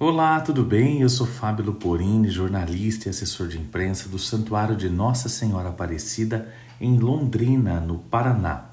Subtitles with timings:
[0.00, 1.00] Olá, tudo bem?
[1.00, 6.54] Eu sou Fábio Luporini, jornalista e assessor de imprensa do Santuário de Nossa Senhora Aparecida
[6.80, 8.66] em Londrina, no Paraná.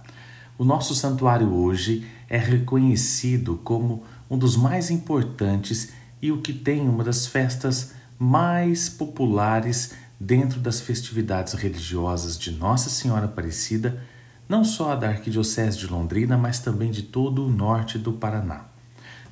[0.55, 6.87] O nosso santuário hoje é reconhecido como um dos mais importantes e o que tem
[6.87, 13.99] uma das festas mais populares dentro das festividades religiosas de Nossa Senhora Aparecida,
[14.47, 18.65] não só da Arquidiocese de Londrina, mas também de todo o norte do Paraná.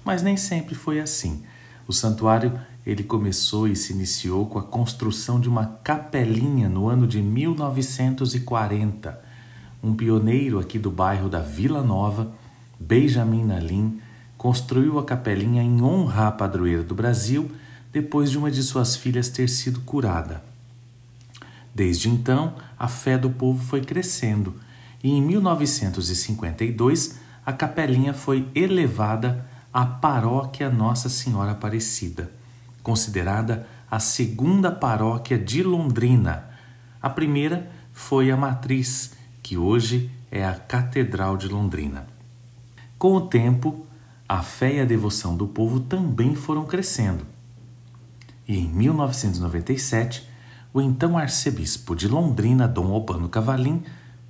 [0.04, 1.44] Mas nem sempre foi assim.
[1.88, 7.08] O santuário ele começou e se iniciou com a construção de uma capelinha no ano
[7.08, 9.22] de 1940.
[9.82, 12.32] Um pioneiro aqui do bairro da Vila Nova,
[12.80, 14.00] Benjamin Nalim,
[14.38, 17.50] construiu a capelinha em honra à padroeira do Brasil
[17.92, 20.44] depois de uma de suas filhas ter sido curada.
[21.74, 24.56] Desde então, a fé do povo foi crescendo
[25.04, 32.30] e em 1952 a capelinha foi elevada a paróquia Nossa Senhora Aparecida,
[32.84, 36.46] considerada a segunda paróquia de Londrina.
[37.02, 42.06] A primeira foi a Matriz, que hoje é a Catedral de Londrina.
[43.00, 43.88] Com o tempo,
[44.30, 47.26] a fé e a devoção do povo também foram crescendo.
[48.48, 50.30] E em 1997,
[50.72, 53.84] o então arcebispo de Londrina, Dom Albano Cavalim,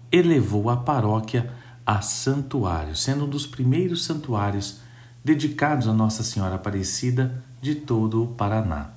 [0.09, 1.51] elevou a paróquia
[1.85, 4.82] a santuário, sendo um dos primeiros santuários
[5.23, 8.89] dedicados a Nossa Senhora Aparecida de todo o Paraná.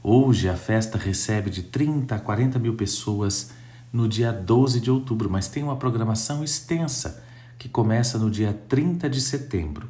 [0.00, 3.50] Hoje a festa recebe de 30 a 40 mil pessoas
[3.92, 7.24] no dia 12 de outubro, mas tem uma programação extensa
[7.58, 9.88] que começa no dia 30 de setembro.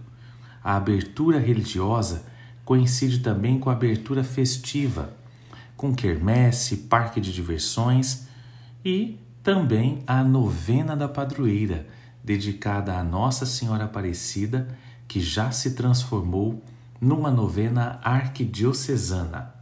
[0.65, 2.25] A abertura religiosa
[2.65, 5.15] coincide também com a abertura festiva,
[5.77, 8.27] com quermesse, parque de diversões
[8.83, 11.87] e também a novena da padroeira,
[12.25, 14.67] dedicada a Nossa Senhora Aparecida
[15.07, 16.63] que já se transformou
[17.01, 19.55] numa novena arquidiocesana.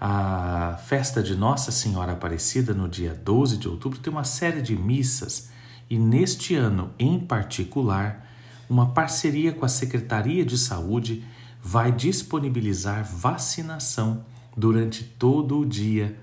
[0.00, 4.74] A festa de Nossa Senhora Aparecida, no dia 12 de outubro, tem uma série de
[4.74, 5.50] missas
[5.88, 8.26] e, neste ano em particular,
[8.68, 11.24] uma parceria com a Secretaria de Saúde
[11.62, 14.24] vai disponibilizar vacinação
[14.56, 16.18] durante todo o dia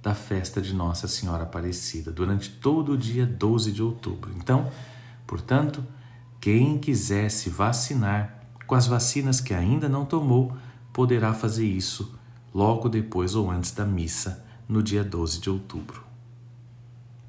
[0.00, 4.32] da festa de Nossa Senhora Aparecida, durante todo o dia 12 de outubro.
[4.36, 4.70] Então,
[5.26, 5.84] portanto,
[6.46, 10.56] quem quiser se vacinar com as vacinas que ainda não tomou,
[10.92, 12.14] poderá fazer isso
[12.54, 16.05] logo depois ou antes da missa, no dia 12 de outubro.